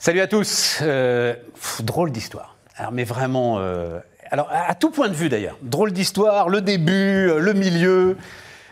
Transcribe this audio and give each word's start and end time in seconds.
Salut 0.00 0.20
à 0.20 0.28
tous. 0.28 0.78
Euh, 0.80 1.34
pff, 1.54 1.82
drôle 1.82 2.12
d'histoire. 2.12 2.54
Alors, 2.76 2.92
mais 2.92 3.02
vraiment, 3.02 3.58
euh, 3.58 3.98
alors 4.30 4.48
à, 4.48 4.70
à 4.70 4.74
tout 4.76 4.90
point 4.90 5.08
de 5.08 5.14
vue 5.14 5.28
d'ailleurs. 5.28 5.58
Drôle 5.60 5.92
d'histoire, 5.92 6.48
le 6.48 6.60
début, 6.60 7.28
euh, 7.28 7.40
le 7.40 7.52
milieu. 7.52 8.16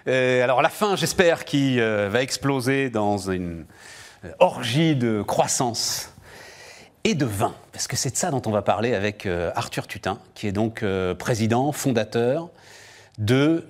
Euh, 0.06 0.44
alors 0.44 0.62
la 0.62 0.68
fin, 0.68 0.94
j'espère, 0.94 1.44
qui 1.44 1.80
va 1.80 2.22
exploser 2.22 2.90
dans 2.90 3.18
une 3.18 3.66
orgie 4.38 4.94
de 4.94 5.22
croissance 5.22 6.12
et 7.02 7.16
de 7.16 7.26
vin, 7.26 7.54
parce 7.72 7.88
que 7.88 7.96
c'est 7.96 8.10
de 8.10 8.16
ça 8.16 8.30
dont 8.30 8.42
on 8.46 8.52
va 8.52 8.62
parler 8.62 8.94
avec 8.94 9.26
Arthur 9.26 9.88
Tutin, 9.88 10.20
qui 10.34 10.46
est 10.46 10.52
donc 10.52 10.84
président, 11.18 11.72
fondateur 11.72 12.50
de 13.18 13.66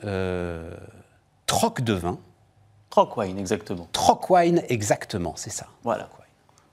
Troc 1.47 1.81
de 1.81 1.95
vin. 1.95 2.19
Trockwine, 2.91 3.39
exactement. 3.39 3.89
Troc 3.93 4.29
Wine, 4.29 4.63
exactement, 4.69 5.33
c'est 5.37 5.51
ça. 5.51 5.67
Voilà. 5.83 6.11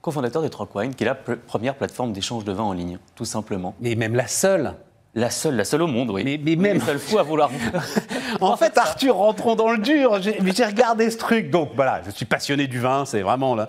Co-fondateur 0.03 0.41
de 0.41 0.49
Trockwine, 0.49 0.93
qui 0.93 1.05
est 1.05 1.07
la 1.07 1.15
première 1.15 1.75
plateforme 1.75 2.11
d'échange 2.11 2.43
de 2.43 2.51
vin 2.51 2.63
en 2.63 2.73
ligne, 2.73 2.97
tout 3.15 3.23
simplement. 3.23 3.73
Mais 3.79 3.95
même 3.95 4.15
la 4.15 4.27
seule. 4.27 4.73
La 5.15 5.29
seule, 5.29 5.55
la 5.55 5.63
seule 5.63 5.81
au 5.83 5.87
monde, 5.87 6.09
oui. 6.09 6.23
Mais- 6.25 6.37
mais 6.43 6.55
même- 6.57 6.79
Le 6.79 6.83
seul 6.83 6.99
fou 6.99 7.19
à 7.19 7.23
vouloir. 7.23 7.49
En 8.41 8.57
fait, 8.57 8.77
Arthur, 8.77 9.15
rentrons 9.15 9.55
dans 9.55 9.71
le 9.71 9.77
dur. 9.77 10.19
J'ai 10.21 10.65
regardé 10.65 11.09
ce 11.09 11.17
truc. 11.17 11.49
Donc 11.51 11.69
voilà, 11.75 12.01
je 12.05 12.11
suis 12.11 12.25
passionné 12.25 12.67
du 12.67 12.79
vin, 12.81 13.05
c'est 13.05 13.21
vraiment 13.21 13.55
là. 13.55 13.67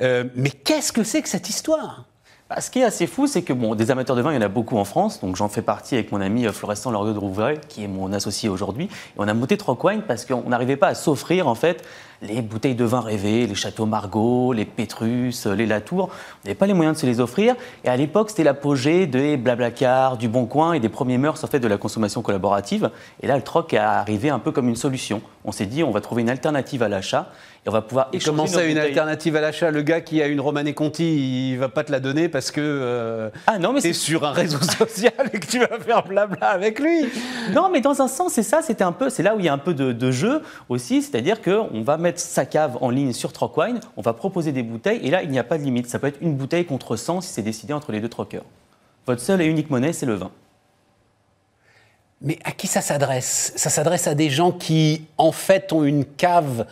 Euh, 0.00 0.24
mais 0.34 0.50
qu'est-ce 0.50 0.90
que 0.92 1.04
c'est 1.04 1.22
que 1.22 1.28
cette 1.28 1.48
histoire? 1.48 2.06
Bah, 2.50 2.60
ce 2.60 2.70
qui 2.70 2.78
est 2.80 2.84
assez 2.84 3.06
fou, 3.06 3.26
c'est 3.26 3.42
que 3.42 3.52
bon, 3.52 3.74
des 3.74 3.90
amateurs 3.90 4.16
de 4.16 4.22
vin, 4.22 4.32
il 4.32 4.36
y 4.36 4.38
en 4.38 4.42
a 4.42 4.48
beaucoup 4.48 4.78
en 4.78 4.84
France. 4.84 5.20
Donc 5.20 5.36
j'en 5.36 5.48
fais 5.48 5.62
partie 5.62 5.94
avec 5.94 6.10
mon 6.12 6.20
ami 6.20 6.46
euh, 6.46 6.52
Florestan 6.52 6.90
Loriot 6.90 7.12
de 7.12 7.18
Rouvray, 7.18 7.60
qui 7.68 7.84
est 7.84 7.88
mon 7.88 8.12
associé 8.12 8.48
aujourd'hui. 8.48 8.86
Et 8.86 8.88
on 9.18 9.28
a 9.28 9.34
monté 9.34 9.56
Trockwine 9.56 10.02
parce 10.02 10.24
qu'on 10.24 10.48
n'arrivait 10.48 10.76
pas 10.76 10.88
à 10.88 10.94
s'offrir 10.94 11.46
en 11.46 11.54
fait 11.54 11.84
les 12.22 12.42
bouteilles 12.42 12.74
de 12.74 12.84
vin 12.84 13.00
rêvées, 13.00 13.46
les 13.46 13.54
châteaux 13.54 13.86
Margaux, 13.86 14.52
les 14.52 14.64
Pétrus, 14.64 15.46
les 15.46 15.66
Latour. 15.66 16.10
On 16.10 16.46
n'avait 16.46 16.54
pas 16.54 16.66
les 16.66 16.74
moyens 16.74 16.96
de 16.96 17.00
se 17.00 17.06
les 17.06 17.20
offrir. 17.20 17.54
Et 17.84 17.88
à 17.88 17.96
l'époque, 17.96 18.30
c'était 18.30 18.44
l'apogée 18.44 19.06
des 19.06 19.36
Blablacar, 19.36 20.16
du 20.16 20.28
Bon 20.28 20.46
Coin 20.46 20.72
et 20.72 20.80
des 20.80 20.88
premiers 20.88 21.18
mœurs 21.18 21.42
en 21.44 21.46
fait 21.46 21.60
de 21.60 21.68
la 21.68 21.78
consommation 21.78 22.22
collaborative. 22.22 22.90
Et 23.22 23.26
là, 23.26 23.36
le 23.36 23.42
troc 23.42 23.72
est 23.74 23.78
arrivé 23.78 24.30
un 24.30 24.38
peu 24.38 24.52
comme 24.52 24.68
une 24.68 24.76
solution. 24.76 25.20
On 25.44 25.52
s'est 25.52 25.66
dit, 25.66 25.82
on 25.84 25.90
va 25.90 26.00
trouver 26.00 26.22
une 26.22 26.30
alternative 26.30 26.82
à 26.82 26.88
l'achat 26.88 27.30
et 27.64 27.68
on 27.68 27.72
va 27.72 27.82
pouvoir 27.82 28.08
échanger 28.12 28.30
comment 28.30 28.46
ça, 28.46 28.62
une 28.64 28.74
bouteilles. 28.74 28.88
alternative 28.88 29.36
à 29.36 29.40
l'achat? 29.40 29.70
Le 29.70 29.82
gars 29.82 30.00
qui 30.00 30.22
a 30.22 30.26
une 30.26 30.40
Romanée 30.40 30.74
Conti, 30.74 31.50
il 31.52 31.56
va 31.56 31.68
pas 31.68 31.84
te 31.84 31.92
la 31.92 32.00
donner 32.00 32.28
parce 32.28 32.50
que 32.50 32.60
euh, 32.60 33.28
Ah 33.46 33.58
non, 33.58 33.72
mais 33.72 33.80
t'es 33.80 33.92
c'est 33.92 34.00
sur 34.00 34.24
un 34.24 34.32
réseau 34.32 34.60
social 34.78 35.12
et 35.32 35.38
que 35.38 35.46
tu 35.46 35.58
vas 35.58 35.78
faire 35.80 36.04
blabla 36.04 36.48
avec 36.48 36.80
lui. 36.80 37.06
Non, 37.52 37.68
mais 37.72 37.80
dans 37.80 38.02
un 38.02 38.08
sens, 38.08 38.32
c'est 38.32 38.42
ça. 38.42 38.62
C'était 38.62 38.84
un 38.84 38.92
peu, 38.92 39.08
c'est 39.08 39.22
là 39.22 39.36
où 39.36 39.38
il 39.40 39.44
y 39.44 39.48
a 39.48 39.52
un 39.52 39.58
peu 39.58 39.74
de, 39.74 39.92
de 39.92 40.10
jeu 40.10 40.42
aussi, 40.68 41.02
c'est-à-dire 41.02 41.42
qu'on 41.42 41.82
va 41.82 41.96
mettre 41.96 42.05
sa 42.14 42.46
cave 42.46 42.78
en 42.80 42.90
ligne 42.90 43.12
sur 43.12 43.32
Trockwine, 43.32 43.80
on 43.96 44.02
va 44.02 44.12
proposer 44.12 44.52
des 44.52 44.62
bouteilles, 44.62 45.00
et 45.02 45.10
là, 45.10 45.22
il 45.22 45.30
n'y 45.30 45.38
a 45.38 45.44
pas 45.44 45.58
de 45.58 45.62
limite. 45.62 45.88
Ça 45.88 45.98
peut 45.98 46.06
être 46.06 46.20
une 46.20 46.34
bouteille 46.34 46.64
contre 46.64 46.96
100 46.96 47.20
si 47.22 47.32
c'est 47.32 47.42
décidé 47.42 47.72
entre 47.72 47.92
les 47.92 48.00
deux 48.00 48.08
troqueurs. 48.08 48.44
Votre 49.06 49.20
seule 49.20 49.42
et 49.42 49.46
unique 49.46 49.70
monnaie, 49.70 49.92
c'est 49.92 50.06
le 50.06 50.14
vin. 50.14 50.30
Mais 52.20 52.38
à 52.44 52.52
qui 52.52 52.66
ça 52.66 52.80
s'adresse? 52.80 53.52
Ça 53.56 53.70
s'adresse 53.70 54.06
à 54.06 54.14
des 54.14 54.30
gens 54.30 54.52
qui, 54.52 55.06
en 55.18 55.32
fait, 55.32 55.72
ont 55.72 55.84
une 55.84 56.04
cave 56.04 56.66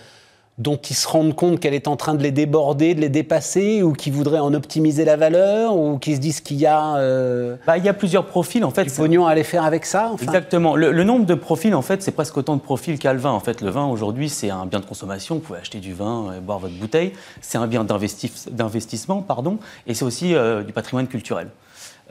dont 0.58 0.76
ils 0.76 0.94
se 0.94 1.08
rendent 1.08 1.34
compte 1.34 1.58
qu'elle 1.58 1.74
est 1.74 1.88
en 1.88 1.96
train 1.96 2.14
de 2.14 2.22
les 2.22 2.30
déborder, 2.30 2.94
de 2.94 3.00
les 3.00 3.08
dépasser, 3.08 3.82
ou 3.82 3.92
qui 3.92 4.12
voudraient 4.12 4.38
en 4.38 4.54
optimiser 4.54 5.04
la 5.04 5.16
valeur, 5.16 5.76
ou 5.76 5.98
qui 5.98 6.14
se 6.14 6.20
disent 6.20 6.40
qu'il 6.40 6.58
y 6.58 6.66
a 6.66 6.96
euh, 6.96 7.56
Bah, 7.66 7.76
il 7.76 7.84
y 7.84 7.88
a 7.88 7.92
plusieurs 7.92 8.26
profils 8.26 8.64
en 8.64 8.70
fait. 8.70 8.84
du 8.84 8.90
pognon 8.90 9.26
à 9.26 9.32
aller 9.32 9.42
faire 9.42 9.64
avec 9.64 9.84
ça. 9.84 10.10
enfin. 10.12 10.24
Exactement. 10.24 10.76
Le, 10.76 10.92
le 10.92 11.02
nombre 11.04 11.26
de 11.26 11.34
profils, 11.34 11.74
en 11.74 11.82
fait, 11.82 12.02
c'est 12.04 12.12
presque 12.12 12.36
autant 12.36 12.54
de 12.54 12.60
profils 12.60 13.00
qu'a 13.00 13.12
le 13.12 13.18
vin. 13.18 13.32
En 13.32 13.40
fait, 13.40 13.62
le 13.62 13.70
vin, 13.70 13.86
aujourd'hui, 13.86 14.28
c'est 14.28 14.50
un 14.50 14.66
bien 14.66 14.78
de 14.78 14.86
consommation. 14.86 15.34
Vous 15.34 15.40
pouvez 15.40 15.58
acheter 15.58 15.80
du 15.80 15.92
vin 15.92 16.32
et 16.36 16.40
boire 16.40 16.60
votre 16.60 16.74
bouteille. 16.78 17.12
C'est 17.40 17.58
un 17.58 17.66
bien 17.66 17.82
d'investi- 17.82 18.48
d'investissement, 18.52 19.22
pardon. 19.22 19.58
Et 19.88 19.94
c'est 19.94 20.04
aussi 20.04 20.36
euh, 20.36 20.62
du 20.62 20.72
patrimoine 20.72 21.08
culturel. 21.08 21.48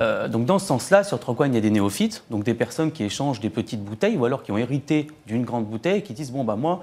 Euh, 0.01 0.27
donc, 0.27 0.45
dans 0.45 0.59
ce 0.59 0.65
sens-là, 0.65 1.03
sur 1.05 1.17
Trocoine, 1.19 1.53
il 1.53 1.55
y 1.55 1.59
a 1.59 1.61
des 1.61 1.69
néophytes, 1.69 2.23
donc 2.29 2.43
des 2.43 2.55
personnes 2.55 2.91
qui 2.91 3.03
échangent 3.05 3.39
des 3.39 3.49
petites 3.51 3.83
bouteilles 3.83 4.17
ou 4.17 4.25
alors 4.25 4.43
qui 4.43 4.51
ont 4.51 4.57
hérité 4.57 5.07
d'une 5.27 5.45
grande 5.45 5.65
bouteille 5.65 5.99
et 5.99 6.01
qui 6.01 6.13
disent 6.13 6.31
Bon, 6.31 6.43
bah, 6.43 6.55
moi, 6.57 6.81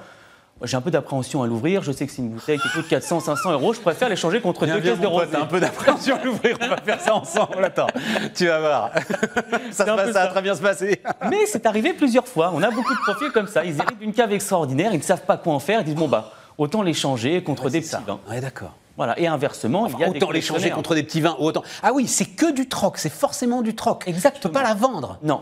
j'ai 0.62 0.76
un 0.76 0.80
peu 0.80 0.90
d'appréhension 0.90 1.42
à 1.42 1.46
l'ouvrir. 1.46 1.82
Je 1.82 1.92
sais 1.92 2.06
que 2.06 2.12
c'est 2.12 2.22
une 2.22 2.30
bouteille 2.30 2.58
qui 2.58 2.68
coûte 2.70 2.86
400, 2.88 3.20
500 3.20 3.52
euros. 3.52 3.72
Je 3.72 3.80
préfère 3.80 4.08
l'échanger 4.08 4.40
contre 4.40 4.64
Viens, 4.66 4.74
deux 4.74 4.80
viens, 4.80 4.92
caisses 4.92 5.00
de 5.00 5.06
rosé. 5.06 5.26
t'as 5.32 5.40
un 5.42 5.46
peu 5.46 5.60
d'appréhension 5.60 6.16
à 6.16 6.24
l'ouvrir, 6.24 6.56
on 6.60 6.68
va 6.68 6.76
faire 6.78 7.00
ça 7.00 7.14
ensemble. 7.14 7.64
Attends, 7.64 7.86
tu 8.34 8.46
vas 8.46 8.60
voir. 8.60 8.90
ça, 9.70 9.84
se 9.86 9.90
un 9.90 9.96
passe- 9.96 10.06
peu 10.06 10.12
ça 10.12 10.24
va 10.24 10.26
très 10.28 10.42
bien 10.42 10.54
se 10.54 10.60
passer. 10.62 11.00
Mais 11.30 11.46
c'est 11.46 11.66
arrivé 11.66 11.92
plusieurs 11.92 12.26
fois. 12.28 12.52
On 12.54 12.62
a 12.62 12.70
beaucoup 12.70 12.94
de 12.94 13.00
profils 13.00 13.30
comme 13.32 13.46
ça. 13.48 13.64
Ils 13.64 13.78
héritent 13.80 13.98
d'une 13.98 14.12
cave 14.12 14.32
extraordinaire, 14.32 14.92
ils 14.92 14.98
ne 14.98 15.02
savent 15.02 15.24
pas 15.24 15.36
quoi 15.36 15.54
en 15.54 15.60
faire. 15.60 15.80
Ils 15.80 15.84
disent 15.86 15.94
bon 15.94 16.08
bah 16.08 16.32
autant 16.58 16.82
l'échanger 16.82 17.42
contre 17.42 17.70
des 17.70 17.80
petits 17.80 17.96
vins. 18.06 18.20
Ouais, 18.28 18.40
d'accord. 18.40 18.74
Voilà. 18.96 19.18
Et 19.18 19.26
inversement, 19.26 19.86
il 19.86 19.98
y 19.98 20.04
a 20.04 20.10
autant 20.10 20.30
l'échanger 20.30 20.70
contre 20.70 20.94
des 20.94 21.02
petits 21.02 21.22
vins. 21.22 21.36
ou 21.38 21.44
Autant... 21.46 21.62
Ah 21.82 21.92
oui, 21.94 22.06
c'est 22.06 22.26
que 22.26 22.52
du 22.52 22.68
troc, 22.68 22.98
c'est 22.98 23.08
forcément 23.08 23.62
du 23.62 23.74
troc. 23.74 24.04
Exactement. 24.06 24.40
Tu 24.42 24.48
peux 24.48 24.52
pas 24.52 24.62
la 24.62 24.74
vendre. 24.74 25.18
Non, 25.22 25.40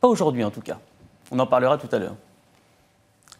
pas 0.00 0.06
aujourd'hui 0.06 0.44
en 0.44 0.50
tout 0.50 0.60
cas. 0.60 0.78
On 1.32 1.38
en 1.40 1.46
parlera 1.46 1.76
tout 1.76 1.88
à 1.90 1.98
l'heure. 1.98 2.14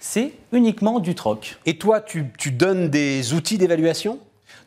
C'est 0.05 0.33
uniquement 0.51 0.99
du 0.99 1.15
troc. 1.15 1.59
Et 1.65 1.79
toi, 1.79 2.01
tu, 2.01 2.27
tu 2.37 2.51
donnes 2.51 2.89
des 2.89 3.35
outils 3.35 3.57
d'évaluation? 3.57 4.19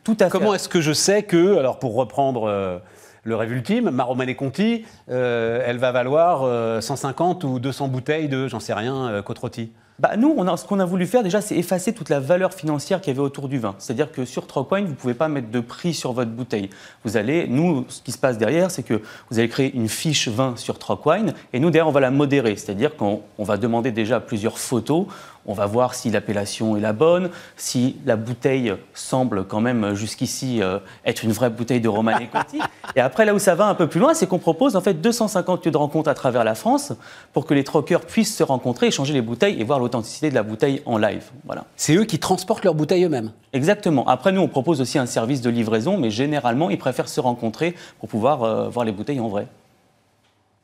Tout 0.02 0.16
à 0.18 0.24
fait. 0.24 0.30
Comment 0.30 0.54
est-ce 0.54 0.70
que 0.70 0.80
je 0.80 0.94
sais 0.94 1.24
que, 1.24 1.58
alors 1.58 1.78
pour 1.78 1.94
reprendre 1.94 2.44
euh, 2.48 2.78
le 3.22 3.36
rêve 3.36 3.52
ultime, 3.52 3.90
ma 3.90 4.04
Romanée 4.04 4.34
Conti, 4.34 4.86
euh, 5.10 5.62
elle 5.66 5.76
va 5.76 5.92
valoir 5.92 6.44
euh, 6.44 6.80
150 6.80 7.44
ou 7.44 7.58
200 7.58 7.88
bouteilles 7.88 8.28
de, 8.28 8.48
j'en 8.48 8.60
sais 8.60 8.72
rien, 8.72 9.08
euh, 9.08 9.22
côte 9.22 9.38
rôtie 9.38 9.72
Bah, 9.98 10.16
nous, 10.18 10.34
on 10.36 10.46
a, 10.46 10.56
ce 10.58 10.66
qu'on 10.66 10.78
a 10.78 10.84
voulu 10.84 11.06
faire 11.06 11.22
déjà, 11.22 11.40
c'est 11.40 11.56
effacer 11.56 11.94
toute 11.94 12.10
la 12.10 12.20
valeur 12.20 12.52
financière 12.52 13.00
qu'il 13.00 13.14
y 13.14 13.16
avait 13.16 13.24
autour 13.24 13.48
du 13.48 13.58
vin. 13.58 13.74
C'est-à-dire 13.78 14.12
que 14.12 14.26
sur 14.26 14.46
Trockwine, 14.46 14.84
vous 14.84 14.90
ne 14.90 14.96
pouvez 14.96 15.14
pas 15.14 15.28
mettre 15.28 15.50
de 15.50 15.60
prix 15.60 15.94
sur 15.94 16.12
votre 16.12 16.30
bouteille. 16.30 16.68
Vous 17.02 17.16
allez, 17.16 17.46
nous, 17.48 17.86
ce 17.88 18.02
qui 18.02 18.12
se 18.12 18.18
passe 18.18 18.36
derrière, 18.36 18.70
c'est 18.70 18.82
que 18.82 19.00
vous 19.30 19.38
allez 19.38 19.48
créer 19.48 19.74
une 19.74 19.88
fiche 19.88 20.28
vin 20.28 20.54
sur 20.56 20.78
Trockwine, 20.78 21.32
et 21.54 21.60
nous, 21.60 21.70
derrière, 21.70 21.88
on 21.88 21.92
va 21.92 22.00
la 22.00 22.10
modérer. 22.10 22.56
C'est-à-dire 22.56 22.94
qu'on 22.94 23.22
on 23.38 23.44
va 23.44 23.56
demander 23.56 23.90
déjà 23.90 24.20
plusieurs 24.20 24.58
photos. 24.58 25.06
On 25.46 25.52
va 25.52 25.66
voir 25.66 25.94
si 25.94 26.10
l'appellation 26.10 26.76
est 26.76 26.80
la 26.80 26.92
bonne, 26.92 27.30
si 27.56 27.96
la 28.04 28.16
bouteille 28.16 28.74
semble 28.94 29.46
quand 29.46 29.60
même 29.60 29.94
jusqu'ici 29.94 30.62
euh, 30.62 30.78
être 31.04 31.24
une 31.24 31.32
vraie 31.32 31.50
bouteille 31.50 31.80
de 31.80 31.88
Romanée 31.88 32.28
Conti. 32.32 32.60
Et 32.96 33.00
après, 33.00 33.24
là 33.24 33.34
où 33.34 33.38
ça 33.38 33.54
va 33.54 33.66
un 33.66 33.74
peu 33.74 33.86
plus 33.86 34.00
loin, 34.00 34.14
c'est 34.14 34.26
qu'on 34.26 34.38
propose 34.38 34.76
en 34.76 34.80
fait 34.80 34.94
250 34.94 35.64
lieux 35.64 35.70
de 35.70 35.76
rencontre 35.76 36.10
à 36.10 36.14
travers 36.14 36.44
la 36.44 36.54
France 36.54 36.92
pour 37.32 37.46
que 37.46 37.54
les 37.54 37.64
troqueurs 37.64 38.00
puissent 38.00 38.36
se 38.36 38.42
rencontrer, 38.42 38.88
échanger 38.88 39.12
les 39.12 39.22
bouteilles 39.22 39.60
et 39.60 39.64
voir 39.64 39.78
l'authenticité 39.78 40.30
de 40.30 40.34
la 40.34 40.42
bouteille 40.42 40.82
en 40.84 40.98
live. 40.98 41.24
Voilà. 41.44 41.64
C'est 41.76 41.94
eux 41.94 42.04
qui 42.04 42.18
transportent 42.18 42.64
leurs 42.64 42.74
bouteilles 42.74 43.04
eux-mêmes. 43.04 43.30
Exactement. 43.52 44.06
Après, 44.08 44.32
nous, 44.32 44.40
on 44.40 44.48
propose 44.48 44.80
aussi 44.80 44.98
un 44.98 45.06
service 45.06 45.40
de 45.40 45.50
livraison, 45.50 45.96
mais 45.96 46.10
généralement, 46.10 46.70
ils 46.70 46.78
préfèrent 46.78 47.08
se 47.08 47.20
rencontrer 47.20 47.74
pour 48.00 48.08
pouvoir 48.08 48.42
euh, 48.42 48.68
voir 48.68 48.84
les 48.84 48.92
bouteilles 48.92 49.20
en 49.20 49.28
vrai. 49.28 49.46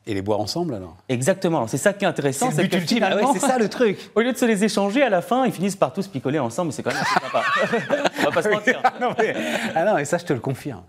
Et 0.05 0.13
les 0.13 0.21
boire 0.21 0.39
ensemble 0.39 0.73
alors 0.73 0.97
Exactement. 1.07 1.65
C'est 1.67 1.77
ça 1.77 1.93
qui 1.93 2.03
est 2.03 2.07
intéressant. 2.07 2.51
C'est 2.51 2.63
le 2.63 2.67
but 2.67 2.71
que 2.71 2.81
ultime. 2.81 3.03
Ah 3.03 3.07
ouais, 3.07 3.21
finalement, 3.21 3.33
c'est 3.39 3.47
ça 3.47 3.57
le 3.57 3.69
truc. 3.69 3.97
Au 4.15 4.21
lieu 4.21 4.33
de 4.33 4.37
se 4.37 4.45
les 4.45 4.63
échanger, 4.63 5.01
à 5.01 5.09
la 5.09 5.21
fin, 5.21 5.45
ils 5.45 5.53
finissent 5.53 5.77
par 5.77 5.93
tous 5.93 6.07
picoler 6.07 6.39
ensemble, 6.39 6.69
et 6.69 6.73
c'est 6.73 6.83
quand 6.83 6.93
même 6.93 7.01
assez 7.01 7.19
sympa. 7.19 7.43
on 8.19 8.23
va 8.23 8.31
pas 8.31 8.43
se 8.43 8.49
mentir. 8.49 8.81
non, 8.99 9.13
mais, 9.17 9.33
ah 9.75 9.85
non, 9.85 9.97
et 9.97 10.05
ça, 10.05 10.17
je 10.17 10.25
te 10.25 10.33
le 10.33 10.39
confirme. 10.39 10.83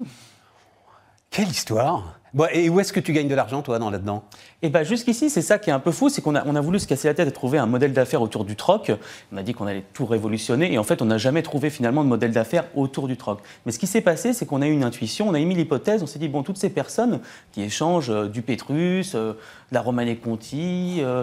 Quelle 1.30 1.48
histoire 1.48 2.18
Bon, 2.34 2.48
Et 2.52 2.68
où 2.68 2.80
est-ce 2.80 2.92
que 2.92 2.98
tu 2.98 3.12
gagnes 3.12 3.28
de 3.28 3.34
l'argent, 3.36 3.62
toi, 3.62 3.78
dans 3.78 3.90
là-dedans? 3.90 4.24
Et 4.60 4.68
bien 4.68 4.82
jusqu'ici, 4.82 5.30
c'est 5.30 5.40
ça 5.40 5.60
qui 5.60 5.70
est 5.70 5.72
un 5.72 5.78
peu 5.78 5.92
fou, 5.92 6.08
c'est 6.08 6.20
qu'on 6.20 6.34
a, 6.34 6.44
on 6.46 6.56
a 6.56 6.60
voulu 6.60 6.80
se 6.80 6.88
casser 6.88 7.06
la 7.06 7.14
tête 7.14 7.28
et 7.28 7.32
trouver 7.32 7.58
un 7.58 7.66
modèle 7.66 7.92
d'affaires 7.92 8.22
autour 8.22 8.44
du 8.44 8.56
troc. 8.56 8.90
On 9.32 9.36
a 9.36 9.44
dit 9.44 9.54
qu'on 9.54 9.68
allait 9.68 9.84
tout 9.92 10.04
révolutionner 10.04 10.72
et 10.72 10.78
en 10.78 10.82
fait, 10.82 11.00
on 11.00 11.04
n'a 11.04 11.16
jamais 11.16 11.42
trouvé 11.42 11.70
finalement 11.70 12.02
de 12.02 12.08
modèle 12.08 12.32
d'affaires 12.32 12.64
autour 12.74 13.06
du 13.06 13.16
troc. 13.16 13.38
Mais 13.64 13.70
ce 13.70 13.78
qui 13.78 13.86
s'est 13.86 14.00
passé, 14.00 14.32
c'est 14.32 14.46
qu'on 14.46 14.62
a 14.62 14.66
eu 14.66 14.72
une 14.72 14.82
intuition, 14.82 15.28
on 15.28 15.34
a 15.34 15.38
émis 15.38 15.54
l'hypothèse, 15.54 16.02
on 16.02 16.08
s'est 16.08 16.18
dit, 16.18 16.26
bon, 16.26 16.42
toutes 16.42 16.56
ces 16.56 16.70
personnes 16.70 17.20
qui 17.52 17.62
échangent 17.62 18.10
euh, 18.10 18.26
du 18.26 18.42
Pétrus, 18.42 19.14
euh, 19.14 19.34
de 19.34 19.74
la 19.74 19.80
Romanée 19.80 20.16
Conti, 20.16 20.96
euh, 21.02 21.22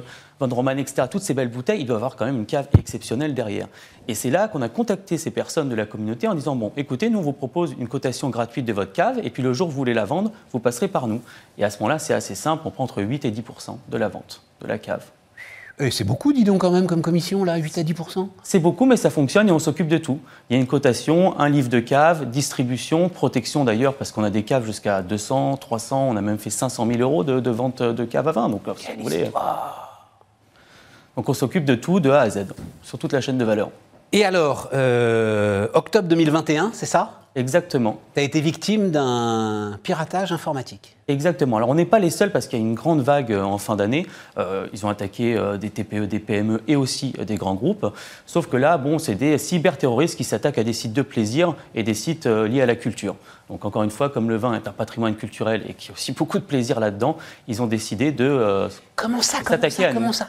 Roman, 0.49 0.71
etc., 0.71 1.07
toutes 1.09 1.21
ces 1.21 1.33
belles 1.33 1.49
bouteilles, 1.49 1.81
ils 1.81 1.85
doivent 1.85 1.97
avoir 1.97 2.15
quand 2.15 2.25
même 2.25 2.37
une 2.37 2.45
cave 2.45 2.67
exceptionnelle 2.77 3.33
derrière. 3.33 3.67
Et 4.07 4.15
c'est 4.15 4.29
là 4.29 4.47
qu'on 4.47 4.61
a 4.61 4.69
contacté 4.69 5.17
ces 5.17 5.31
personnes 5.31 5.69
de 5.69 5.75
la 5.75 5.85
communauté 5.85 6.27
en 6.27 6.35
disant, 6.35 6.55
bon, 6.55 6.71
écoutez, 6.77 7.09
nous, 7.09 7.19
on 7.19 7.23
vous 7.23 7.33
propose 7.33 7.75
une 7.79 7.87
cotation 7.87 8.29
gratuite 8.29 8.65
de 8.65 8.73
votre 8.73 8.93
cave 8.93 9.19
et 9.23 9.29
puis 9.29 9.43
le 9.43 9.53
jour 9.53 9.67
où 9.67 9.71
vous 9.71 9.77
voulez 9.77 9.93
la 9.93 10.05
vendre, 10.05 10.31
vous 10.51 10.59
passerez 10.59 10.87
par 10.87 11.07
nous. 11.07 11.21
Et 11.57 11.63
à 11.63 11.69
ce 11.69 11.77
moment-là, 11.79 11.99
c'est 11.99 12.13
assez 12.13 12.35
simple, 12.35 12.63
on 12.65 12.71
prend 12.71 12.83
entre 12.83 13.01
8 13.01 13.25
et 13.25 13.31
10% 13.31 13.77
de 13.89 13.97
la 13.97 14.07
vente 14.07 14.41
de 14.61 14.67
la 14.67 14.77
cave. 14.77 15.03
Eh, 15.79 15.89
C'est 15.89 16.03
beaucoup, 16.03 16.31
dis 16.31 16.43
donc, 16.43 16.61
quand 16.61 16.71
même, 16.71 16.85
comme 16.85 17.01
commission, 17.01 17.43
là, 17.43 17.55
8 17.55 17.77
à 17.79 17.83
10 17.83 17.95
C'est 18.43 18.59
beaucoup, 18.59 18.85
mais 18.85 18.97
ça 18.97 19.09
fonctionne 19.09 19.49
et 19.49 19.51
on 19.51 19.59
s'occupe 19.59 19.87
de 19.87 19.97
tout. 19.97 20.19
Il 20.49 20.53
y 20.53 20.57
a 20.57 20.61
une 20.61 20.67
cotation, 20.67 21.39
un 21.39 21.49
livre 21.49 21.69
de 21.69 21.79
cave, 21.79 22.29
distribution, 22.29 23.09
protection 23.09 23.63
d'ailleurs, 23.65 23.95
parce 23.95 24.11
qu'on 24.11 24.23
a 24.23 24.29
des 24.29 24.43
caves 24.43 24.65
jusqu'à 24.65 25.01
200, 25.01 25.57
300, 25.57 26.09
on 26.09 26.15
a 26.17 26.21
même 26.21 26.37
fait 26.37 26.49
500 26.49 26.85
000 26.85 26.99
euros 26.99 27.23
de, 27.23 27.39
de 27.39 27.49
vente 27.49 27.81
de 27.81 28.05
cave 28.05 28.27
à 28.27 28.31
vin. 28.31 28.49
Donc, 28.49 28.67
euh, 28.67 28.73
si 28.77 28.87
vous 28.95 29.03
voulez. 29.03 29.29
Donc 31.15 31.29
on 31.29 31.33
s'occupe 31.33 31.65
de 31.65 31.75
tout, 31.75 31.99
de 31.99 32.09
A 32.09 32.21
à 32.21 32.29
Z, 32.29 32.47
sur 32.83 32.97
toute 32.97 33.13
la 33.13 33.21
chaîne 33.21 33.37
de 33.37 33.45
valeur. 33.45 33.69
Et 34.13 34.25
alors, 34.25 34.69
euh, 34.73 35.67
octobre 35.73 36.07
2021, 36.07 36.71
c'est 36.73 36.85
ça? 36.85 37.21
Exactement. 37.35 38.01
Tu 38.13 38.19
as 38.19 38.23
été 38.23 38.41
victime 38.41 38.91
d'un 38.91 39.79
piratage 39.83 40.33
informatique. 40.33 40.97
Exactement. 41.07 41.55
Alors 41.55 41.69
on 41.69 41.75
n'est 41.75 41.85
pas 41.85 41.99
les 41.99 42.09
seuls 42.09 42.31
parce 42.31 42.45
qu'il 42.45 42.59
y 42.59 42.61
a 42.61 42.65
une 42.65 42.75
grande 42.75 43.01
vague 43.01 43.31
euh, 43.31 43.41
en 43.41 43.57
fin 43.57 43.77
d'année. 43.77 44.05
Euh, 44.37 44.67
ils 44.73 44.85
ont 44.85 44.89
attaqué 44.89 45.37
euh, 45.37 45.57
des 45.57 45.69
TPE, 45.69 46.07
des 46.07 46.19
PME 46.19 46.61
et 46.67 46.75
aussi 46.75 47.13
des 47.25 47.35
grands 47.35 47.55
groupes. 47.55 47.85
Sauf 48.25 48.47
que 48.47 48.57
là, 48.57 48.77
bon, 48.77 48.99
c'est 48.99 49.15
des 49.15 49.37
cyberterroristes 49.37 50.17
qui 50.17 50.25
s'attaquent 50.25 50.57
à 50.57 50.65
des 50.65 50.73
sites 50.73 50.91
de 50.91 51.01
plaisir 51.01 51.55
et 51.73 51.83
des 51.83 51.93
sites 51.93 52.25
liés 52.25 52.61
à 52.61 52.65
la 52.65 52.75
culture. 52.75 53.15
Donc 53.49 53.63
encore 53.63 53.83
une 53.83 53.91
fois, 53.91 54.09
comme 54.09 54.29
le 54.29 54.35
vin 54.35 54.53
est 54.53 54.67
un 54.67 54.73
patrimoine 54.73 55.15
culturel 55.15 55.63
et 55.69 55.73
qu'il 55.73 55.89
y 55.89 55.91
a 55.91 55.93
aussi 55.93 56.11
beaucoup 56.17 56.37
de 56.37 56.43
plaisir 56.43 56.81
là-dedans, 56.81 57.17
ils 57.47 57.61
ont 57.61 57.67
décidé 57.67 58.11
de 58.11 58.67
comment 58.97 59.21
ça, 59.21 59.37
s'attaquer 59.41 59.85
à 59.85 59.93
comment 59.93 60.11
ça? 60.11 60.27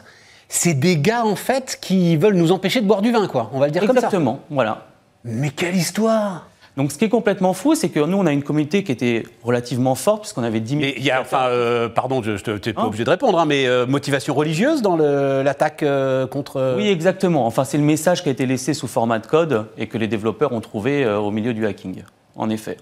C'est 0.55 0.75
des 0.75 0.97
gars 0.97 1.25
en 1.25 1.35
fait 1.35 1.79
qui 1.81 2.15
veulent 2.15 2.35
nous 2.35 2.51
empêcher 2.51 2.79
de 2.79 2.85
boire 2.85 3.01
du 3.01 3.11
vin, 3.11 3.27
quoi. 3.27 3.49
On 3.53 3.59
va 3.59 3.65
le 3.65 3.71
dire 3.71 3.81
comme 3.81 3.95
ça. 3.95 4.05
Exactement. 4.05 4.39
Voilà. 4.51 4.85
Mais 5.23 5.49
quelle 5.49 5.75
histoire 5.75 6.47
donc 6.75 6.91
ce 6.91 6.97
qui 6.97 7.05
est 7.05 7.09
complètement 7.09 7.53
fou, 7.53 7.75
c'est 7.75 7.89
que 7.89 7.99
nous, 7.99 8.17
on 8.17 8.25
a 8.25 8.31
une 8.31 8.41
communauté 8.41 8.83
qui 8.83 8.91
était 8.91 9.23
relativement 9.43 9.93
forte, 9.93 10.21
puisqu'on 10.21 10.41
avait 10.41 10.59
10 10.59 10.79
000... 10.79 10.91
il 10.97 11.03
y 11.03 11.11
a, 11.11 11.21
enfin, 11.21 11.45
euh, 11.49 11.87
pardon, 11.87 12.23
je 12.23 12.31
n'es 12.31 12.73
pas 12.73 12.81
hein 12.81 12.85
obligé 12.85 13.03
de 13.03 13.11
répondre, 13.11 13.37
hein, 13.37 13.45
mais 13.45 13.67
euh, 13.67 13.85
motivation 13.85 14.33
religieuse 14.33 14.81
dans 14.81 14.97
l'attaque 14.97 15.83
euh, 15.83 16.25
contre... 16.25 16.73
Oui, 16.75 16.87
exactement. 16.87 17.45
Enfin, 17.45 17.63
c'est 17.63 17.77
le 17.77 17.83
message 17.83 18.23
qui 18.23 18.29
a 18.29 18.31
été 18.31 18.47
laissé 18.47 18.73
sous 18.73 18.87
format 18.87 19.19
de 19.19 19.27
code 19.27 19.67
et 19.77 19.85
que 19.85 19.99
les 19.99 20.07
développeurs 20.07 20.51
ont 20.51 20.61
trouvé 20.61 21.05
au 21.05 21.29
milieu 21.29 21.53
du 21.53 21.67
hacking, 21.67 22.01
en 22.35 22.49
effet. 22.49 22.77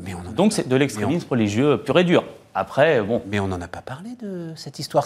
Mais 0.00 0.14
on 0.14 0.32
Donc 0.32 0.52
c'est 0.52 0.68
de 0.68 0.76
l'extrémisme 0.76 1.28
religieux 1.28 1.78
pur 1.78 1.98
et 1.98 2.04
dur. 2.04 2.24
Après, 2.54 3.00
bon... 3.00 3.22
Mais 3.26 3.38
on 3.38 3.48
n'en 3.48 3.60
a 3.60 3.68
pas 3.68 3.82
parlé 3.82 4.10
de 4.20 4.52
cette 4.56 4.78
histoire. 4.78 5.04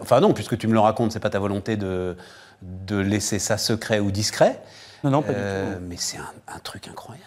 Enfin 0.00 0.20
non, 0.20 0.32
puisque 0.32 0.58
tu 0.58 0.66
me 0.66 0.72
le 0.72 0.80
racontes, 0.80 1.12
c'est 1.12 1.20
pas 1.20 1.30
ta 1.30 1.38
volonté 1.38 1.76
de, 1.76 2.16
de 2.62 2.96
laisser 2.96 3.38
ça 3.38 3.58
secret 3.58 4.00
ou 4.00 4.10
discret. 4.10 4.60
Non, 5.04 5.10
non, 5.10 5.22
pas 5.22 5.32
du 5.32 5.38
tout. 5.38 5.80
Mais 5.88 5.96
c'est 5.98 6.18
un, 6.18 6.58
truc 6.62 6.88
incroyable. 6.88 7.26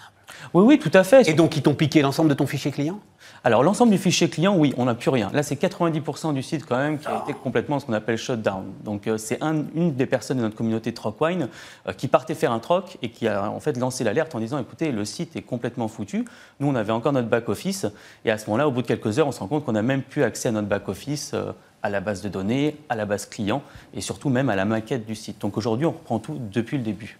Oui, 0.54 0.64
oui, 0.64 0.80
tout 0.80 0.92
à 0.94 1.04
fait. 1.04 1.28
Et 1.28 1.34
donc, 1.34 1.58
ils 1.58 1.62
t'ont 1.62 1.76
piqué 1.76 2.02
l'ensemble 2.02 2.30
de 2.30 2.34
ton 2.34 2.48
fichier 2.48 2.72
client? 2.72 3.00
Alors 3.44 3.62
l'ensemble 3.62 3.92
du 3.92 4.00
fichier 4.00 4.28
client, 4.28 4.56
oui, 4.58 4.74
on 4.76 4.86
n'a 4.86 4.96
plus 4.96 5.10
rien. 5.12 5.30
Là, 5.32 5.44
c'est 5.44 5.54
90% 5.54 6.34
du 6.34 6.42
site 6.42 6.66
quand 6.66 6.78
même 6.78 6.98
qui 6.98 7.08
a 7.08 7.22
été 7.24 7.34
complètement 7.34 7.80
ce 7.80 7.86
qu'on 7.86 7.94
appelle 7.94 8.18
shutdown. 8.18 8.66
Donc 8.84 9.06
euh, 9.06 9.20
c'est 9.20 9.40
une 9.42 9.94
des 9.94 10.08
personnes 10.08 10.38
de 10.38 10.42
notre 10.42 10.56
communauté 10.56 10.94
Trockwine 10.94 11.50
euh, 11.88 11.94
qui 11.94 12.08
partait 12.08 12.34
faire 12.34 12.52
un 12.52 12.58
troc 12.58 12.98
et 13.04 13.10
qui 13.10 13.28
a 13.28 13.52
en 13.52 13.60
fait 13.60 13.78
lancé 13.78 14.04
l'alerte 14.04 14.34
en 14.34 14.40
disant 14.40 14.58
écoutez, 14.58 14.92
le 14.92 15.06
site 15.06 15.36
est 15.36 15.44
complètement 15.44 15.88
foutu. 15.88 16.26
Nous, 16.60 16.68
on 16.68 16.74
avait 16.74 16.92
encore 16.92 17.14
notre 17.14 17.28
back-office 17.28 17.86
et 18.26 18.32
à 18.32 18.40
ce 18.40 18.48
moment-là, 18.48 18.68
au 18.68 18.72
bout 18.72 18.82
de 18.82 18.88
quelques 18.88 19.20
heures, 19.20 19.28
on 19.28 19.32
se 19.32 19.40
rend 19.40 19.48
compte 19.48 19.64
qu'on 19.64 19.74
n'a 19.74 19.84
même 19.84 20.02
plus 20.02 20.24
accès 20.24 20.50
à 20.50 20.52
notre 20.52 20.68
back-office. 20.68 21.32
Euh, 21.34 21.52
à 21.84 21.90
la 21.92 22.02
base 22.02 22.24
de 22.24 22.30
données, 22.30 22.78
à 22.90 22.96
la 22.96 23.06
base 23.06 23.28
client 23.28 23.62
et 23.94 24.02
surtout 24.02 24.30
même 24.30 24.50
à 24.50 24.56
la 24.56 24.66
maquette 24.66 25.06
du 25.06 25.14
site. 25.14 25.40
Donc 25.40 25.56
aujourd'hui, 25.56 25.86
on 25.86 25.92
reprend 25.92 26.18
tout 26.18 26.40
depuis 26.52 26.78
le 26.78 26.84
début 26.84 27.20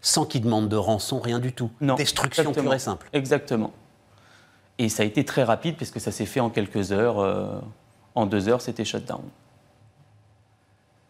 sans 0.00 0.24
qu'ils 0.24 0.42
demandent 0.42 0.68
de 0.68 0.76
rançon, 0.76 1.20
rien 1.20 1.38
du 1.38 1.52
tout. 1.52 1.70
Non, 1.80 1.94
Destruction 1.94 2.52
pure 2.52 2.74
et 2.74 2.78
simple. 2.78 3.08
Exactement. 3.12 3.72
Et 4.78 4.88
ça 4.88 5.02
a 5.02 5.06
été 5.06 5.24
très 5.24 5.42
rapide 5.42 5.76
puisque 5.76 6.00
ça 6.00 6.12
s'est 6.12 6.26
fait 6.26 6.40
en 6.40 6.50
quelques 6.50 6.92
heures. 6.92 7.18
Euh, 7.18 7.58
en 8.14 8.26
deux 8.26 8.48
heures, 8.48 8.60
c'était 8.60 8.84
shutdown. 8.84 9.22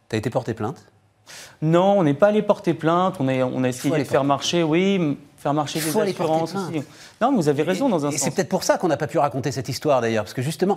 Tu 0.08 0.16
as 0.16 0.18
été 0.18 0.30
porté 0.30 0.54
plainte? 0.54 0.84
Non, 1.60 1.98
on 1.98 2.02
n'est 2.02 2.14
pas 2.14 2.28
allé 2.28 2.42
porter 2.42 2.72
plainte. 2.72 3.16
On 3.20 3.28
a, 3.28 3.44
on 3.44 3.62
a 3.64 3.68
essayé 3.68 3.96
de 3.98 4.04
faire 4.04 4.24
marcher, 4.24 4.62
oui, 4.62 5.18
faire 5.38 5.54
marcher 5.54 5.80
des 5.80 5.96
assurances. 5.96 6.54
Non, 7.20 7.34
vous 7.34 7.48
avez 7.48 7.62
raison 7.62 7.88
dans 7.88 8.06
un 8.06 8.10
sens. 8.10 8.14
Et 8.14 8.18
c'est 8.18 8.30
peut-être 8.30 8.48
pour 8.48 8.64
ça 8.64 8.78
qu'on 8.78 8.88
n'a 8.88 8.96
pas 8.96 9.06
pu 9.06 9.18
raconter 9.18 9.52
cette 9.52 9.68
histoire 9.68 10.00
d'ailleurs, 10.00 10.24
parce 10.24 10.34
que 10.34 10.42
justement, 10.42 10.76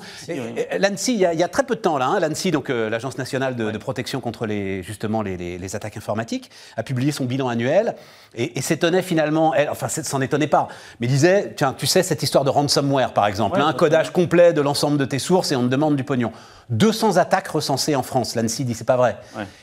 l'ANSI, 0.80 1.14
il, 1.14 1.20
y, 1.20 1.44
a 1.44 1.48
très 1.48 1.64
peu 1.64 1.76
de 1.76 1.82
temps 1.82 1.98
là, 1.98 2.08
hein, 2.08 2.20
l'ANSI, 2.20 2.52
donc 2.52 2.70
euh, 2.70 2.90
l'Agence 2.90 3.18
nationale 3.18 3.56
de, 3.56 3.78
protection 3.78 4.22
contre 4.22 4.46
les 4.46 4.84
justement 4.84 5.22
les, 5.22 5.76
attaques 5.76 5.98
informatiques, 5.98 6.52
a 6.78 6.84
publié 6.84 7.12
son 7.12 7.26
bilan 7.26 7.48
annuel 7.48 7.96
et, 8.36 8.62
s'étonnait 8.62 9.02
finalement, 9.02 9.54
elle, 9.54 9.70
enfin, 9.70 9.88
s'en 9.88 10.22
étonnait 10.22 10.48
pas, 10.48 10.68
mais 11.00 11.08
disait, 11.08 11.54
tiens, 11.56 11.74
tu 11.78 11.88
sais 11.88 12.04
cette 12.04 12.24
histoire 12.24 12.44
de 12.44 12.50
ransomware 12.50 13.14
par 13.14 13.28
exemple, 13.28 13.60
un 13.60 13.74
codage 13.74 14.12
complet 14.12 14.54
de 14.54 14.62
l'ensemble 14.62 14.98
de 14.98 15.06
tes 15.06 15.20
sources 15.20 15.52
et 15.52 15.56
on 15.56 15.64
te 15.64 15.68
demande 15.68 15.96
du 15.96 16.04
pognon. 16.04 16.32
200 16.72 17.18
attaques 17.18 17.50
recensées 17.50 17.96
en 17.96 18.04
France. 18.04 18.36
L'ANSI 18.36 18.64
dit 18.64 18.74
c'est 18.74 18.86
pas 18.86 18.96
vrai. 18.96 19.18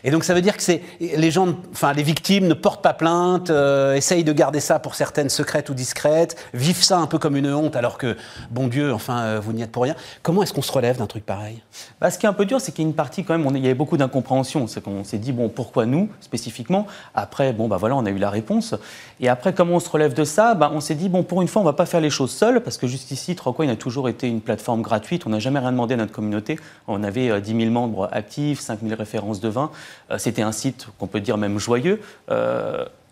Et 0.05 0.11
donc 0.11 0.25
ça 0.25 0.35
veut 0.35 0.43
dire 0.43 0.57
que 0.57 0.63
c'est 0.63 0.83
les 1.01 1.31
gens, 1.31 1.57
enfin 1.73 1.93
les 1.93 2.03
victimes 2.03 2.47
ne 2.47 2.55
portent 2.55 2.83
pas 2.83 2.93
plainte, 2.93 3.51
euh, 3.51 3.95
essayent 3.95 4.25
de 4.25 4.33
garder 4.33 4.61
ça 4.61 4.79
pour 4.79 4.88
certaines 4.95 5.29
secrètes 5.29 5.71
ou 5.71 5.75
discrètes, 5.75 6.37
vivent 6.55 6.83
ça 6.83 6.99
un 6.99 7.07
peu 7.07 7.19
comme 7.19 7.37
une 7.37 7.53
honte 7.53 7.77
alors 7.77 7.99
que 7.99 8.17
bon 8.51 8.69
Dieu, 8.69 8.93
enfin 8.93 9.21
euh, 9.21 9.41
vous 9.41 9.53
n'y 9.53 9.63
êtes 9.63 9.73
pour 9.73 9.83
rien. 9.83 9.95
Comment 10.23 10.43
est-ce 10.43 10.53
qu'on 10.53 10.63
se 10.63 10.73
relève 10.73 10.99
d'un 10.99 11.07
truc 11.07 11.25
pareil? 11.25 11.63
Bah, 12.01 12.11
Ce 12.11 12.19
qui 12.19 12.27
est 12.27 12.29
un 12.29 12.33
peu 12.33 12.47
dur, 12.47 12.61
c'est 12.61 12.73
qu'il 12.73 12.85
y 12.85 12.87
a 12.87 12.89
une 12.89 12.95
partie 12.95 13.25
quand 13.25 13.37
même, 13.37 13.47
on, 13.47 13.55
il 13.55 13.63
y 13.63 13.67
avait 13.67 13.75
beaucoup 13.75 13.97
d'incompréhension. 13.97 14.67
C'est 14.67 14.83
qu'on 14.83 15.05
s'est 15.05 15.19
dit 15.19 15.33
bon 15.33 15.49
pourquoi 15.49 15.87
nous 15.87 16.09
spécifiquement? 16.21 16.87
Après 17.15 17.53
bon 17.53 17.69
bah 17.69 17.77
voilà, 17.77 17.97
on 17.97 18.07
a 18.07 18.11
eu 18.11 18.19
la 18.19 18.31
réponse. 18.31 18.75
Et 19.21 19.29
après 19.29 19.53
comment 19.53 19.75
on 19.75 19.81
se 19.81 19.91
relève 19.91 20.15
de 20.15 20.25
ça? 20.25 20.55
Bah, 20.55 20.71
on 20.73 20.81
s'est 20.81 20.95
dit 20.95 21.09
bon 21.09 21.23
pour 21.23 21.43
une 21.43 21.49
fois 21.49 21.63
on 21.63 21.65
va 21.65 21.73
pas 21.73 21.87
faire 21.87 22.01
les 22.01 22.11
choses 22.11 22.31
seuls 22.31 22.63
parce 22.63 22.77
que 22.77 22.87
jusqu'ici 22.87 23.35
Trocoin 23.35 23.69
a 23.69 23.77
toujours 23.77 24.09
été 24.09 24.29
une 24.29 24.41
plateforme 24.41 24.83
gratuite. 24.83 25.27
On 25.27 25.31
n'a 25.31 25.39
jamais 25.39 25.59
rien 25.59 25.73
demandé 25.73 25.95
à 25.95 25.97
notre 25.97 26.13
communauté. 26.13 26.59
On 26.87 27.03
avait 27.03 27.41
10 27.41 27.53
euh, 27.53 27.61
000 27.61 27.71
membres 27.71 28.09
actifs, 28.13 28.61
5 28.61 28.81
000 28.83 28.97
références 28.97 29.41
de 29.41 29.49
vin. 29.49 29.71
Euh, 30.11 30.19
c'était 30.19 30.43
un 30.43 30.53
site 30.53 30.89
qu'on 30.99 31.07
peut 31.07 31.21
dire 31.21 31.37
même 31.37 31.59
joyeux. 31.59 32.01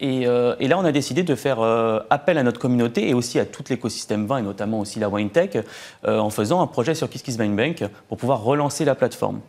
Et, 0.00 0.26
là, 0.26 0.78
on 0.78 0.84
a 0.84 0.92
décidé 0.92 1.22
de 1.22 1.34
faire 1.34 1.60
appel 2.10 2.38
à 2.38 2.42
notre 2.42 2.60
communauté 2.60 3.08
et 3.08 3.14
aussi 3.14 3.38
à 3.38 3.46
tout 3.46 3.64
l'écosystème 3.68 4.26
vin, 4.26 4.38
et 4.38 4.42
notamment 4.42 4.80
aussi 4.80 4.98
la 4.98 5.08
WineTech, 5.08 5.58
en 6.06 6.30
faisant 6.30 6.60
un 6.60 6.66
projet 6.66 6.94
sur 6.94 7.08
KissKissBankBank 7.08 7.84
pour 8.08 8.18
pouvoir 8.18 8.42
relancer 8.42 8.84
la 8.84 8.94
plateforme 8.94 9.40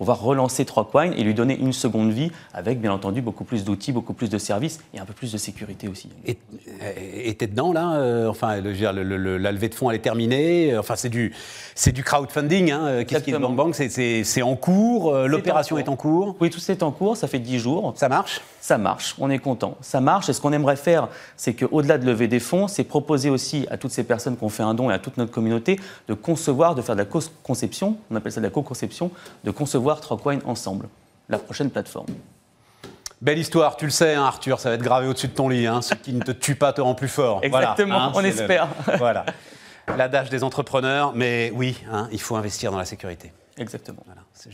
on 0.00 0.04
va 0.04 0.14
relancer 0.14 0.64
Trockwine 0.64 1.12
et 1.16 1.22
lui 1.22 1.34
donner 1.34 1.58
une 1.58 1.72
seconde 1.72 2.12
vie 2.12 2.30
avec, 2.52 2.80
bien 2.80 2.92
entendu, 2.92 3.22
beaucoup 3.22 3.44
plus 3.44 3.64
d'outils, 3.64 3.92
beaucoup 3.92 4.12
plus 4.12 4.28
de 4.28 4.38
services 4.38 4.80
et 4.94 4.98
un 4.98 5.04
peu 5.04 5.12
plus 5.12 5.32
de 5.32 5.38
sécurité 5.38 5.88
aussi. 5.88 6.10
Et 6.26 7.34
t'es 7.34 7.46
dedans, 7.46 7.72
là 7.72 7.94
euh, 7.96 8.28
Enfin, 8.28 8.60
le, 8.60 9.38
la 9.38 9.52
levée 9.52 9.68
de 9.68 9.74
fonds, 9.74 9.90
elle 9.90 9.96
est 9.96 10.00
terminée. 10.00 10.72
Euh, 10.72 10.80
enfin, 10.80 10.96
c'est 10.96 11.08
du, 11.08 11.32
du 11.86 12.04
crowdfunding. 12.04 12.72
Hein, 12.72 12.86
euh, 12.86 13.04
Qu'est-ce 13.04 13.24
qui 13.24 13.30
est 13.30 13.38
Bank 13.38 13.56
Bank 13.56 13.74
C'est 13.74 14.42
en 14.42 14.56
cours. 14.56 15.14
L'opération 15.14 15.78
est, 15.78 15.88
en 15.88 15.96
cours. 15.96 16.36
Oui, 16.40 16.50
tout 16.50 16.60
est 16.70 16.82
en 16.82 16.90
cours. 16.90 17.16
Ça 17.16 17.28
fait 17.28 17.38
10 17.38 17.58
jours. 17.58 17.94
Ça 17.96 18.08
marche? 18.08 18.40
Ça 18.60 18.78
marche. 18.78 19.14
On 19.18 19.30
est 19.30 19.38
content. 19.38 19.76
Ça 19.80 20.00
marche. 20.00 20.28
Et 20.28 20.32
ce 20.32 20.40
qu'on 20.40 20.52
aimerait 20.52 20.76
faire, 20.76 21.08
c'est 21.36 21.54
qu'au-delà 21.54 21.98
de 21.98 22.06
lever 22.06 22.28
des 22.28 22.40
fonds, 22.40 22.68
c'est 22.68 22.84
proposer 22.84 23.30
aussi 23.30 23.66
à 23.70 23.76
toutes 23.76 23.92
ces 23.92 24.04
personnes 24.04 24.36
qui 24.36 24.44
ont 24.44 24.48
fait 24.48 24.62
un 24.62 24.74
don 24.74 24.90
et 24.90 24.94
à 24.94 24.98
toute 24.98 25.16
notre 25.16 25.30
communauté 25.30 25.78
de 26.08 26.14
concevoir, 26.14 26.74
de 26.74 26.82
faire 26.82 26.96
de 26.96 27.02
la 27.02 27.20
conception, 27.42 27.96
on 28.10 28.16
appelle 28.16 28.32
ça 28.32 28.40
de 28.40 28.46
la 28.46 28.50
co-conception, 28.50 29.10
de 29.44 29.50
concevoir 29.50 29.85
voir 29.86 30.00
Trockwine 30.00 30.40
ensemble, 30.46 30.88
la 31.28 31.38
prochaine 31.38 31.70
plateforme. 31.70 32.08
Belle 33.20 33.38
histoire, 33.38 33.76
tu 33.76 33.84
le 33.84 33.92
sais, 33.92 34.14
hein, 34.14 34.24
Arthur, 34.24 34.58
ça 34.58 34.70
va 34.70 34.74
être 34.74 34.82
gravé 34.82 35.06
au-dessus 35.06 35.28
de 35.28 35.32
ton 35.32 35.48
lit. 35.48 35.68
Hein. 35.68 35.80
Ce 35.80 35.94
qui 35.94 36.12
ne 36.12 36.24
te 36.24 36.32
tue 36.32 36.56
pas 36.56 36.72
te 36.72 36.80
rend 36.80 36.96
plus 36.96 37.06
fort. 37.06 37.38
Exactement, 37.42 38.02
hein, 38.02 38.12
on 38.12 38.24
espère. 38.24 38.66
voilà. 38.98 39.24
L'adage 39.96 40.28
des 40.28 40.42
entrepreneurs, 40.42 41.12
mais 41.14 41.52
oui, 41.54 41.80
il 42.10 42.20
faut 42.20 42.34
investir 42.34 42.72
dans 42.72 42.78
la 42.78 42.84
sécurité. 42.84 43.32
Exactement. 43.56 44.02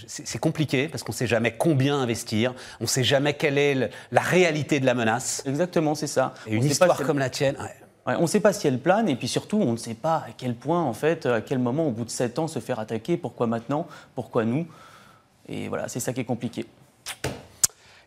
C'est 0.06 0.38
compliqué 0.38 0.86
parce 0.88 1.02
qu'on 1.02 1.12
ne 1.12 1.16
sait 1.16 1.26
jamais 1.26 1.52
combien 1.56 1.98
investir, 1.98 2.52
on 2.78 2.84
ne 2.84 2.88
sait 2.88 3.02
jamais 3.02 3.32
quelle 3.32 3.56
est 3.56 3.90
la 4.10 4.20
réalité 4.20 4.80
de 4.80 4.86
la 4.86 4.92
menace. 4.92 5.42
Exactement, 5.46 5.94
c'est 5.94 6.06
ça. 6.06 6.34
Et 6.46 6.56
une 6.56 6.64
histoire 6.64 7.02
comme 7.04 7.18
la 7.18 7.30
tienne. 7.30 7.56
on 8.04 8.20
ne 8.20 8.26
sait 8.26 8.40
pas 8.40 8.52
si 8.52 8.66
elle 8.66 8.78
plane 8.78 9.08
et 9.08 9.16
puis 9.16 9.28
surtout 9.28 9.56
on 9.56 9.72
ne 9.72 9.78
sait 9.78 9.94
pas 9.94 10.16
à 10.16 10.32
quel 10.36 10.54
point, 10.54 10.82
en 10.82 10.92
fait, 10.92 11.24
à 11.24 11.40
quel 11.40 11.58
moment, 11.58 11.86
au 11.86 11.90
bout 11.90 12.04
de 12.04 12.10
7 12.10 12.38
ans, 12.38 12.48
se 12.48 12.58
faire 12.58 12.78
attaquer, 12.78 13.16
pourquoi 13.16 13.46
maintenant, 13.46 13.86
pourquoi 14.14 14.44
nous. 14.44 14.66
Et 15.48 15.68
voilà, 15.68 15.88
c'est 15.88 16.00
ça 16.00 16.12
qui 16.12 16.20
est 16.20 16.24
compliqué. 16.24 16.66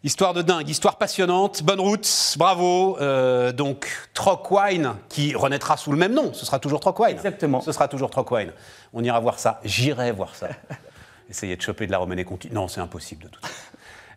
Histoire 0.04 0.36
de 0.36 0.44
dingue, 0.44 0.70
histoire 0.70 0.98
passionnante, 0.98 1.64
bonne 1.64 1.80
route, 1.80 2.36
bravo. 2.38 2.98
Euh, 3.00 3.52
donc 3.52 3.88
Trockwine, 4.14 4.94
qui 5.10 5.34
renaîtra 5.34 5.78
sous 5.78 5.92
le 5.92 5.98
même 5.98 6.14
nom, 6.14 6.32
ce 6.32 6.46
sera 6.46 6.60
toujours 6.60 6.80
Trockwine. 6.80 7.16
Exactement. 7.16 7.62
Ce 7.62 7.72
sera 7.72 7.88
toujours 7.88 8.12
Trockwine. 8.12 8.52
On 8.94 9.04
ira 9.04 9.20
voir 9.20 9.40
ça, 9.40 9.60
j'irai 9.64 10.12
voir 10.12 10.36
ça. 10.36 10.50
Essayer 11.30 11.56
de 11.56 11.62
choper 11.62 11.88
de 11.88 11.92
la 11.92 11.98
Romanée 11.98 12.24
conquis. 12.24 12.52
Non, 12.52 12.68
c'est 12.68 12.82
impossible 12.82 13.24
de 13.24 13.30
tout. 13.30 13.42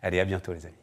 Allez, 0.03 0.19
à 0.19 0.25
bientôt 0.25 0.53
les 0.53 0.65
amis. 0.65 0.75